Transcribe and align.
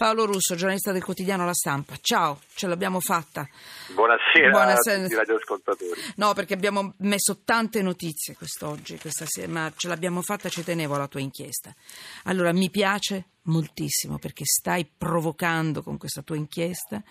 Paolo 0.00 0.24
Russo, 0.24 0.54
giornalista 0.54 0.92
del 0.92 1.04
quotidiano 1.04 1.44
La 1.44 1.52
Stampa. 1.52 1.94
Ciao, 2.00 2.40
ce 2.54 2.66
l'abbiamo 2.66 3.00
fatta. 3.00 3.46
Buonasera, 3.92 4.48
Buonasera. 4.48 4.96
a 4.96 5.02
tutti 5.02 5.12
i 5.12 5.16
radioascoltatori. 5.16 6.00
No, 6.16 6.32
perché 6.32 6.54
abbiamo 6.54 6.94
messo 7.00 7.42
tante 7.44 7.82
notizie 7.82 8.34
quest'oggi, 8.34 8.96
questa 8.98 9.26
sera, 9.28 9.52
ma 9.52 9.70
ce 9.76 9.88
l'abbiamo 9.88 10.22
fatta, 10.22 10.48
ci 10.48 10.64
tenevo 10.64 10.94
alla 10.94 11.06
tua 11.06 11.20
inchiesta. 11.20 11.74
Allora, 12.24 12.50
mi 12.54 12.70
piace 12.70 13.26
moltissimo 13.42 14.16
perché 14.16 14.44
stai 14.46 14.90
provocando 14.96 15.82
con 15.82 15.98
questa 15.98 16.22
tua 16.22 16.36
inchiesta, 16.36 17.02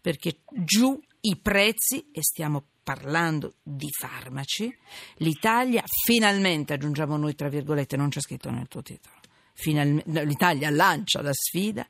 perché 0.00 0.42
giù 0.46 0.96
i 1.22 1.36
prezzi, 1.42 2.10
e 2.12 2.22
stiamo 2.22 2.62
parlando 2.84 3.54
di 3.60 3.88
farmaci, 3.90 4.72
l'Italia 5.16 5.82
finalmente, 6.04 6.74
aggiungiamo 6.74 7.16
noi 7.16 7.34
tra 7.34 7.48
virgolette, 7.48 7.96
non 7.96 8.08
c'è 8.08 8.20
scritto 8.20 8.50
nel 8.50 8.68
tuo 8.68 8.82
titolo, 8.82 9.16
finalmente, 9.52 10.24
l'Italia 10.24 10.70
lancia 10.70 11.20
la 11.22 11.32
sfida 11.32 11.84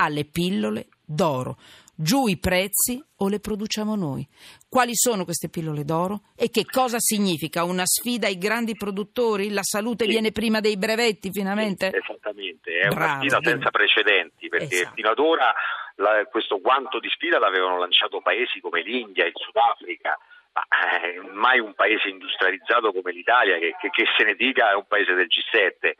alle 0.00 0.24
pillole 0.24 0.88
d'oro. 1.04 1.56
Giù 1.94 2.28
i 2.28 2.38
prezzi 2.38 3.02
o 3.18 3.28
le 3.28 3.40
produciamo 3.40 3.94
noi? 3.94 4.26
Quali 4.70 4.94
sono 4.94 5.24
queste 5.24 5.50
pillole 5.50 5.84
d'oro 5.84 6.22
e 6.34 6.48
che 6.48 6.64
cosa 6.64 6.96
significa? 6.98 7.64
Una 7.64 7.84
sfida 7.84 8.26
ai 8.26 8.38
grandi 8.38 8.74
produttori? 8.74 9.50
La 9.50 9.62
salute 9.62 10.04
sì. 10.04 10.10
viene 10.10 10.32
prima 10.32 10.60
dei 10.60 10.78
brevetti 10.78 11.30
finalmente? 11.30 11.90
Sì, 11.90 11.96
esattamente, 11.98 12.80
è 12.80 12.88
Bravo, 12.88 13.04
una 13.04 13.18
sfida 13.18 13.38
dimmi. 13.38 13.52
senza 13.52 13.70
precedenti 13.70 14.48
perché 14.48 14.74
esatto. 14.80 14.94
fino 14.94 15.10
ad 15.10 15.18
ora 15.18 15.52
la, 15.96 16.24
questo 16.30 16.58
guanto 16.58 16.98
di 17.00 17.10
sfida 17.10 17.38
l'avevano 17.38 17.78
lanciato 17.78 18.22
paesi 18.22 18.60
come 18.60 18.80
l'India, 18.80 19.26
il 19.26 19.34
Sudafrica, 19.34 20.18
ma 20.52 20.62
eh, 21.02 21.20
mai 21.32 21.60
un 21.60 21.74
paese 21.74 22.08
industrializzato 22.08 22.92
come 22.92 23.12
l'Italia, 23.12 23.58
che, 23.58 23.76
che, 23.78 23.90
che 23.90 24.04
se 24.16 24.24
ne 24.24 24.34
dica 24.36 24.70
è 24.70 24.74
un 24.74 24.86
paese 24.88 25.12
del 25.12 25.28
G7 25.28 25.92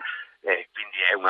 eh, 0.43 0.69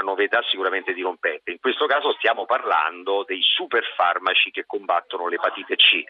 una 0.00 0.10
novità 0.10 0.42
sicuramente 0.48 0.92
dirompente. 0.92 1.50
In 1.50 1.60
questo 1.60 1.86
caso 1.86 2.12
stiamo 2.14 2.46
parlando 2.46 3.24
dei 3.26 3.40
superfarmaci 3.42 4.50
che 4.50 4.64
combattono 4.66 5.28
l'epatite 5.28 5.76
C. 5.76 6.02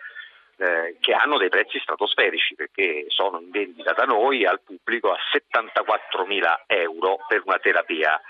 Eh, 0.62 0.98
che 1.00 1.14
hanno 1.14 1.38
dei 1.38 1.48
prezzi 1.48 1.78
stratosferici 1.78 2.54
perché 2.54 3.06
sono 3.08 3.40
in 3.40 3.50
vendita 3.50 3.94
da 3.94 4.04
noi 4.04 4.44
al 4.44 4.60
pubblico 4.60 5.10
a 5.10 5.16
74.000 5.32 6.64
euro 6.66 7.24
per 7.26 7.40
una 7.46 7.58
terapia, 7.58 8.20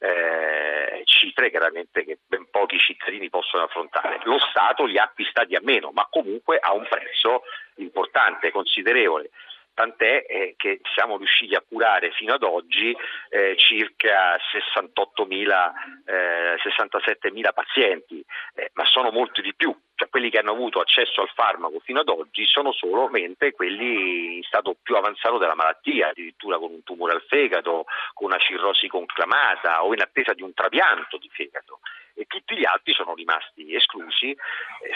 eh, 0.00 1.02
cifre 1.04 1.48
chiaramente 1.48 2.04
che 2.04 2.18
ben 2.26 2.48
pochi 2.50 2.76
cittadini 2.78 3.30
possono 3.30 3.62
affrontare. 3.62 4.18
Lo 4.24 4.40
Stato 4.50 4.84
li 4.84 4.98
ha 4.98 5.04
acquistati 5.04 5.54
a 5.54 5.60
meno, 5.62 5.92
ma 5.92 6.08
comunque 6.10 6.58
a 6.58 6.74
un 6.74 6.84
prezzo 6.88 7.44
importante, 7.76 8.50
considerevole 8.50 9.30
tant'è 9.76 10.24
eh, 10.26 10.54
che 10.56 10.80
siamo 10.94 11.18
riusciti 11.18 11.54
a 11.54 11.62
curare 11.66 12.10
fino 12.12 12.32
ad 12.32 12.42
oggi 12.42 12.96
eh, 13.28 13.54
circa 13.58 14.36
68.000, 14.36 15.72
eh, 16.06 16.56
67.000 16.56 17.52
pazienti, 17.52 18.24
eh, 18.54 18.70
ma 18.72 18.86
sono 18.86 19.10
molti 19.10 19.42
di 19.42 19.54
più, 19.54 19.76
cioè 19.94 20.08
quelli 20.08 20.30
che 20.30 20.38
hanno 20.38 20.52
avuto 20.52 20.80
accesso 20.80 21.20
al 21.20 21.30
farmaco 21.34 21.78
fino 21.80 22.00
ad 22.00 22.08
oggi 22.08 22.46
sono 22.46 22.72
solamente 22.72 23.52
quelli 23.52 24.36
in 24.36 24.42
stato 24.44 24.74
più 24.82 24.96
avanzato 24.96 25.36
della 25.36 25.54
malattia, 25.54 26.08
addirittura 26.08 26.56
con 26.56 26.72
un 26.72 26.82
tumore 26.82 27.12
al 27.12 27.24
fegato, 27.28 27.84
con 28.14 28.28
una 28.28 28.38
cirrosi 28.38 28.88
conclamata 28.88 29.84
o 29.84 29.92
in 29.92 30.00
attesa 30.00 30.32
di 30.32 30.42
un 30.42 30.54
trapianto 30.54 31.18
di 31.18 31.28
fegato 31.30 31.80
tutti 32.56 32.60
gli 32.60 32.64
altri 32.64 32.92
sono 32.94 33.14
rimasti 33.14 33.74
esclusi, 33.74 34.30
eh, 34.30 34.36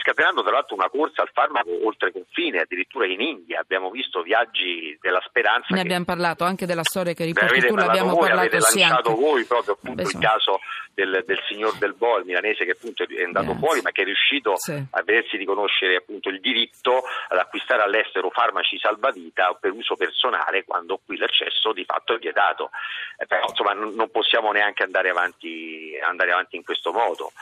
scatenando 0.01 0.43
tra 0.43 0.53
l'altro 0.53 0.75
una 0.75 0.89
corsa 0.89 1.23
al 1.23 1.31
farmaco 1.33 1.87
oltre 1.87 2.13
confine, 2.13 2.61
addirittura 2.61 3.07
in 3.07 3.21
India 3.21 3.61
abbiamo 3.61 3.91
visto 3.91 4.23
viaggi 4.23 4.97
della 5.01 5.23
speranza. 5.27 5.75
Ne 5.75 5.81
abbiamo 5.81 6.05
parlato 6.05 6.45
anche 6.45 6.67
della 6.67 6.85
storia 6.85 7.13
che 7.13 7.25
riporti 7.25 7.61
tu, 7.61 7.75
l'abbiamo 7.75 8.11
voi, 8.11 8.29
parlato 8.29 8.41
avete 8.41 8.61
sì 8.63 8.79
lanciato 8.81 9.11
anche. 9.11 9.21
voi 9.21 9.45
proprio 9.45 9.75
appunto 9.75 10.03
Beh, 10.03 10.09
il 10.09 10.19
caso 10.19 10.61
del, 10.95 11.23
del, 11.27 11.41
signor 11.49 11.77
Del 11.79 11.95
Bo, 11.95 12.19
il 12.19 12.25
milanese 12.25 12.65
che 12.65 12.73
appunto 12.73 13.05
è 13.05 13.23
andato 13.23 13.47
Grazie. 13.47 13.61
fuori 13.61 13.81
ma 13.83 13.91
che 13.91 14.03
è 14.03 14.05
riuscito 14.05 14.57
sì. 14.57 14.73
a 14.73 15.03
vedersi 15.03 15.37
riconoscere 15.37 15.97
appunto 15.97 16.29
il 16.29 16.41
diritto 16.41 17.03
ad 17.29 17.39
acquistare 17.39 17.83
all'estero 17.83 18.31
farmaci 18.31 18.79
salvavita 18.79 19.57
per 19.61 19.73
uso 19.73 19.97
personale 19.97 20.65
quando 20.65 21.01
qui 21.05 21.17
l'accesso 21.17 21.73
di 21.73 21.85
fatto 21.85 22.15
è 22.15 22.19
vietato. 22.19 22.71
Eh, 23.17 23.27
però 23.27 23.47
insomma 23.49 23.73
non, 23.73 23.95
non 23.95 24.11
possiamo 24.11 24.51
neanche 24.53 24.83
andare 24.83 25.11
avanti, 25.11 25.70
andare 26.01 26.33
avanti 26.33 26.57
in 26.57 26.65
questo 26.65 26.93
modo. 26.93 27.33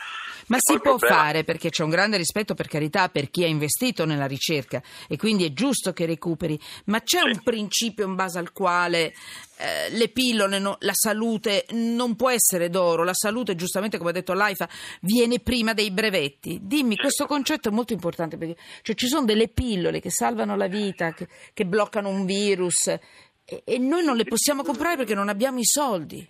Ma 0.49 0.57
e 0.57 0.61
si 0.61 0.79
può 0.79 0.97
problema... 0.97 1.23
fare 1.23 1.45
perché 1.45 1.71
c'è 1.71 1.83
un 1.83 1.91
grande 1.91 2.17
rispetto 2.17 2.55
per 2.55 2.69
carità 2.69 3.09
per 3.09 3.31
chi 3.31 3.45
ha 3.45 3.47
investito 3.47 4.05
nella 4.05 4.27
ricerca 4.27 4.83
e 5.07 5.17
quindi 5.17 5.45
è 5.45 5.53
giusto 5.53 5.93
che 5.93 6.07
recuperi, 6.07 6.59
ma 6.87 7.01
c'è 7.03 7.21
sì. 7.21 7.27
un 7.27 7.43
principio 7.43 8.07
in 8.07 8.15
base 8.15 8.39
al 8.39 8.53
quale 8.53 9.13
eh, 9.59 9.91
le 9.91 10.09
pillole, 10.09 10.59
no, 10.59 10.77
la 10.81 10.95
salute 10.95 11.67
non 11.73 12.17
può 12.17 12.31
essere 12.31 12.71
d'oro, 12.71 13.05
la 13.05 13.15
salute 13.15 13.55
giustamente 13.57 13.99
come 13.99 14.11
ha 14.11 14.15
detto 14.15 14.33
l'AIFA 14.33 14.69
viene 15.03 15.41
prima 15.41 15.75
dei 15.75 15.91
brevetti. 15.91 16.61
Dimmi, 16.63 16.95
certo. 16.95 17.03
questo 17.03 17.27
concetto 17.27 17.69
è 17.69 17.73
molto 17.73 17.93
importante 17.93 18.39
perché 18.39 18.57
cioè, 18.83 18.95
ci 18.95 19.07
sono 19.07 19.27
delle 19.27 19.49
pillole 19.49 20.01
che 20.01 20.11
salvano 20.11 20.57
la 20.57 20.67
vita, 20.67 21.13
che, 21.13 21.29
che 21.53 21.67
bloccano 21.67 22.09
un 22.09 22.25
virus 22.25 22.87
e, 22.87 23.63
e 23.65 23.79
noi 23.79 24.05
non 24.05 24.17
le 24.17 24.25
possiamo 24.25 24.63
comprare 24.63 24.97
perché 24.97 25.15
non 25.15 25.29
abbiamo 25.29 25.59
i 25.59 25.65
soldi 25.65 26.27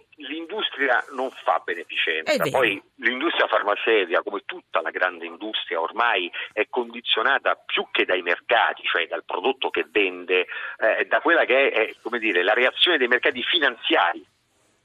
l'industria 0.78 1.04
non 1.10 1.30
fa 1.30 1.60
beneficenza, 1.64 2.42
poi 2.50 2.80
l'industria 2.96 3.46
farmaceutica, 3.48 4.22
come 4.22 4.42
tutta 4.46 4.80
la 4.80 4.90
grande 4.90 5.26
industria, 5.26 5.80
ormai 5.80 6.30
è 6.52 6.66
condizionata 6.68 7.56
più 7.66 7.86
che 7.90 8.04
dai 8.04 8.22
mercati, 8.22 8.82
cioè 8.84 9.06
dal 9.06 9.24
prodotto 9.24 9.70
che 9.70 9.86
vende, 9.90 10.46
eh, 10.78 11.04
da 11.06 11.20
quella 11.20 11.44
che 11.44 11.70
è, 11.70 11.88
è 11.90 12.18
dire, 12.18 12.42
la 12.42 12.54
reazione 12.54 12.96
dei 12.96 13.08
mercati 13.08 13.42
finanziari 13.42 14.24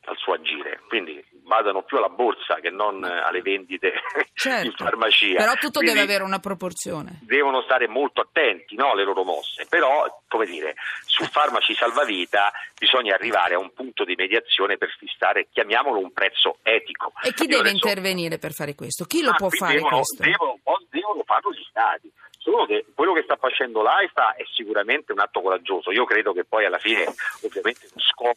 al 0.06 0.18
suo 0.18 0.34
agire. 0.34 0.82
Quindi 0.88 1.24
vadano 1.44 1.84
più 1.84 1.98
alla 1.98 2.10
borsa 2.10 2.56
che 2.56 2.70
non 2.70 3.04
alle 3.04 3.42
vendite 3.42 3.94
certo, 4.34 4.68
in 4.68 4.74
farmacia. 4.76 5.36
Però 5.36 5.54
tutto 5.54 5.80
Quindi 5.80 5.92
deve 5.92 6.02
avere 6.02 6.24
una 6.24 6.40
proporzione. 6.40 7.20
Devono 7.22 7.62
stare 7.62 7.88
molto 7.88 8.22
attenti 8.22 8.76
no, 8.76 8.92
alle 8.92 9.04
loro 9.04 9.24
mosse, 9.24 9.66
però 9.68 10.22
come 10.28 10.46
dire, 10.46 10.76
su 11.06 11.24
farmaci 11.26 11.74
salvavita 11.76 12.52
bisogna 12.78 13.14
arrivare 13.14 13.56
a 13.56 13.60
un 13.60 13.72
punto 13.74 14.04
di 14.04 14.16
mediazione 14.16 14.78
per 14.78 14.90
fissare, 14.98 15.48
chiamiamolo 15.52 16.00
un 16.00 16.12
prezzo 16.12 16.58
etico. 16.64 17.14
E 17.22 17.34
chi 17.34 17.44
Io 17.44 17.50
deve 17.50 17.70
adesso... 17.70 17.76
intervenire 17.76 18.38
per 18.40 18.54
fare 18.54 18.76
questo? 18.76 19.06
Chi 19.06 19.22
lo 19.22 19.32
ah, 19.32 19.36
può 19.36 19.50
fare 19.50 19.76
devono, 19.76 19.96
questo? 19.98 20.24
Devono, 20.24 20.60
devono 20.90 21.24
farlo 21.26 21.52
gli 21.52 21.64
stati. 21.70 22.12
Solo 22.44 22.66
che 22.66 22.86
quello 22.94 23.14
che 23.14 23.24
sta 23.24 23.38
facendo 23.38 23.82
l'AIFA 23.82 24.36
è 24.36 24.44
sicuramente 24.54 25.14
un 25.14 25.20
atto 25.20 25.40
coraggioso. 25.40 25.92
Io 25.92 26.04
credo 26.04 26.34
che 26.34 26.44
poi 26.44 26.66
alla 26.66 26.78
fine, 26.78 27.06
ovviamente, 27.42 27.88
lo 27.94 28.02
scopo 28.02 28.36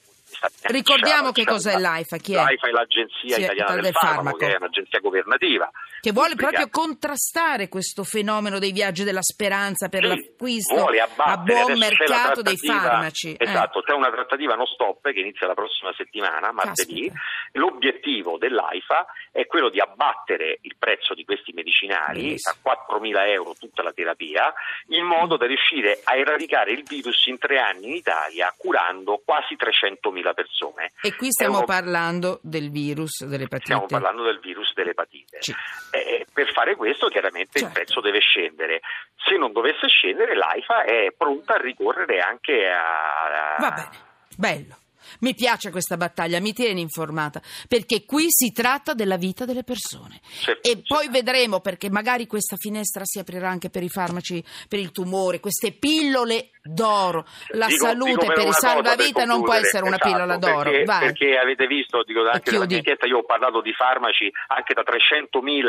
Ricordiamo 0.62 1.32
che 1.32 1.44
cos'è 1.44 1.78
l'AIFA, 1.78 2.16
chi 2.16 2.32
è? 2.32 2.36
L'AIFA 2.36 2.68
è 2.68 2.70
l'Agenzia 2.70 3.36
sì, 3.36 3.42
Italiana 3.42 3.72
del, 3.72 3.82
del 3.82 3.92
farmaco, 3.92 4.14
farmaco, 4.14 4.36
che 4.36 4.52
è 4.52 4.56
un'agenzia 4.56 5.00
governativa. 5.00 5.70
Che 6.00 6.12
vuole 6.12 6.34
proprio 6.34 6.68
contrastare 6.68 7.68
questo 7.68 8.04
fenomeno 8.04 8.58
dei 8.58 8.72
viaggi 8.72 9.02
della 9.02 9.22
speranza 9.22 9.88
per 9.88 10.02
sì, 10.02 10.08
l'acquisto 10.08 10.86
a 11.16 11.36
buon 11.38 11.78
mercato 11.78 12.42
dei 12.42 12.56
farmaci. 12.56 13.32
Eh. 13.32 13.44
Esatto, 13.44 13.80
eh. 13.80 13.82
c'è 13.82 13.92
una 13.92 14.10
trattativa 14.10 14.54
non 14.54 14.66
stop 14.66 15.10
che 15.10 15.20
inizia 15.20 15.46
la 15.46 15.54
prossima 15.54 15.92
settimana, 15.96 16.52
martedì. 16.52 17.08
Caspita. 17.08 17.20
L'obiettivo 17.52 18.38
dell'AIFA 18.38 19.06
è 19.32 19.46
quello 19.46 19.70
di 19.70 19.80
abbattere 19.80 20.58
il 20.62 20.76
prezzo 20.78 21.14
di 21.14 21.24
questi 21.24 21.52
medicinali 21.52 22.22
Benissimo. 22.22 22.54
a 22.64 22.96
4.000 22.96 23.28
euro 23.30 23.54
tutta 23.58 23.82
la 23.82 23.92
terapia, 23.92 24.52
in 24.88 25.04
modo 25.04 25.36
da 25.36 25.46
riuscire 25.46 26.00
a 26.04 26.16
eradicare 26.16 26.72
il 26.72 26.84
virus 26.84 27.26
in 27.26 27.38
tre 27.38 27.58
anni 27.58 27.88
in 27.88 27.94
Italia 27.94 28.52
curando 28.56 29.20
quasi 29.24 29.56
300.000 29.56 30.25
persone. 30.32 30.92
E 31.02 31.14
qui 31.14 31.30
stiamo 31.30 31.58
uno... 31.58 31.66
parlando 31.66 32.40
del 32.42 32.70
virus 32.70 33.24
dell'epatite. 33.24 33.64
Stiamo 33.64 33.86
parlando 33.86 34.24
del 34.24 34.40
virus 34.40 34.72
dell'epatite. 34.74 35.38
Sì. 35.40 35.54
Eh, 35.90 36.26
per 36.32 36.50
fare 36.52 36.76
questo 36.76 37.08
chiaramente 37.08 37.58
certo. 37.58 37.66
il 37.66 37.72
prezzo 37.72 38.00
deve 38.00 38.20
scendere. 38.20 38.80
Se 39.16 39.36
non 39.36 39.52
dovesse 39.52 39.88
scendere 39.88 40.36
l'AIFA 40.36 40.84
è 40.84 41.12
pronta 41.16 41.54
a 41.54 41.60
ricorrere 41.60 42.20
anche 42.20 42.68
a... 42.68 43.56
Va 43.58 43.70
bene, 43.70 43.90
bello. 44.36 44.76
Mi 45.20 45.34
piace 45.34 45.70
questa 45.70 45.96
battaglia, 45.96 46.40
mi 46.40 46.52
tieni 46.52 46.80
informata, 46.80 47.40
perché 47.68 48.04
qui 48.04 48.26
si 48.28 48.52
tratta 48.52 48.94
della 48.94 49.16
vita 49.16 49.44
delle 49.44 49.64
persone. 49.64 50.20
Sì, 50.22 50.50
e 50.62 50.82
poi 50.86 51.08
vedremo, 51.08 51.60
perché 51.60 51.90
magari 51.90 52.26
questa 52.26 52.56
finestra 52.56 53.02
si 53.04 53.18
aprirà 53.18 53.48
anche 53.48 53.70
per 53.70 53.82
i 53.82 53.88
farmaci, 53.88 54.42
per 54.68 54.78
il 54.78 54.92
tumore, 54.92 55.40
queste 55.40 55.72
pillole 55.72 56.50
d'oro. 56.62 57.24
La 57.48 57.66
dico, 57.66 57.86
salute 57.86 58.10
dico 58.10 58.26
per, 58.26 58.46
il 58.46 58.54
salvavita 58.54 59.24
non 59.24 59.42
può 59.42 59.54
essere 59.54 59.84
una 59.84 59.96
esatto, 59.96 60.10
pillola 60.10 60.36
d'oro. 60.36 60.70
Perché, 60.70 60.84
perché, 60.84 61.38
avete 61.38 61.66
visto, 61.66 62.02
dico 62.04 62.28
anche 62.28 62.50
nella 62.50 62.66
mia 62.66 62.76
inchiesta, 62.76 63.06
io 63.06 63.18
ho 63.18 63.24
parlato 63.24 63.60
di 63.60 63.72
farmaci 63.72 64.30
anche 64.48 64.74
da 64.74 64.82
300.000 64.82 65.64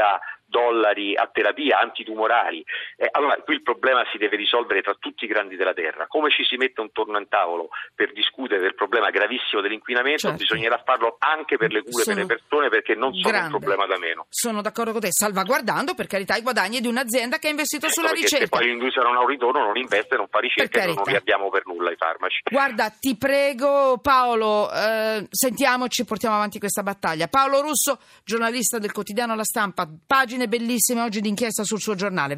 dollari 0.48 1.16
a 1.16 1.30
terapia 1.32 1.80
antitumorali. 1.80 2.64
Eh, 2.96 3.08
allora 3.12 3.36
qui 3.44 3.56
il 3.56 3.62
problema 3.62 4.04
si 4.12 4.18
deve 4.18 4.38
risolvere 4.38 4.82
tra 4.82 4.96
tutti 4.98 5.26
i 5.26 5.28
grandi 5.28 5.56
della 5.56 5.74
Terra. 5.74 6.08
Come 6.08 6.30
ci 6.32 6.44
si 6.44 6.56
mette 6.56 6.82
un 6.82 6.92
torno 6.92 7.18
al 7.18 7.28
tavolo 7.28 7.70
per 7.94 8.14
discutere 8.14 8.62
del 8.62 8.74
problema 8.74 9.10
gravissimo 9.10 9.62
dell'inquinamento, 9.62 10.28
certo. 10.28 10.38
bisognerà 10.38 10.82
farlo 10.84 11.18
anche 11.20 11.58
per 11.58 11.72
le 11.72 11.84
cure 11.84 12.04
sono 12.04 12.16
per 12.16 12.26
le 12.26 12.36
persone 12.36 12.70
perché 12.70 12.96
non 12.96 13.14
sono 13.14 13.30
grande. 13.30 13.54
un 13.54 13.60
problema 13.60 13.86
da 13.86 13.98
meno. 13.98 14.26
Sono 14.30 14.62
d'accordo 14.62 14.92
con 14.92 15.02
te, 15.02 15.12
salvaguardando 15.12 15.94
per 15.94 16.08
carità 16.08 16.36
i 16.36 16.42
guadagni 16.42 16.80
di 16.80 16.88
un'azienda 16.88 17.38
che 17.38 17.48
ha 17.48 17.50
investito 17.52 17.88
ecco 17.88 17.96
sulla 17.96 18.12
ricerca. 18.12 18.46
Se 18.46 18.50
poi 18.50 18.66
l'industria 18.68 19.04
non 19.04 19.16
ha 19.16 19.22
un 19.22 19.28
ritorno, 19.28 19.66
non 19.66 19.78
investe, 19.78 20.16
non 20.16 20.28
fa 20.30 20.40
ricerca 20.40 20.82
e 20.82 20.94
non 20.94 21.04
li 21.06 21.16
abbiamo 21.16 21.50
per 21.50 21.66
nulla 21.66 21.92
i 21.92 21.96
farmaci. 21.96 22.42
Guarda, 22.50 22.90
ti 22.90 23.18
prego 23.18 24.00
Paolo, 24.02 24.72
eh, 24.72 25.28
sentiamoci, 25.30 26.06
portiamo 26.06 26.36
avanti 26.36 26.60
questa 26.60 26.84
battaglia. 26.84 27.28
Paolo 27.28 27.62
Russo, 27.62 28.00
giornalista 28.24 28.80
del 28.80 28.92
quotidiano 28.92 29.36
La 29.36 29.44
Stampa, 29.44 29.88
pagine 30.38 30.48
bellissime 30.48 31.02
oggi 31.02 31.20
d'inchiesta 31.20 31.64
sul 31.64 31.80
suo 31.82 31.96
giornale. 31.96 32.36